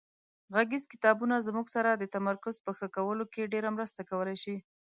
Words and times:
غږیز 0.55 0.83
کتابونه 0.93 1.35
زموږ 1.47 1.67
سره 1.75 1.89
د 1.95 2.03
تمرکز 2.15 2.55
په 2.65 2.71
ښه 2.77 2.87
کولو 2.95 3.25
کې 3.33 3.51
ډېره 3.53 3.69
مرسته 3.77 4.01
کولای 4.09 4.37
شي. 4.43 4.55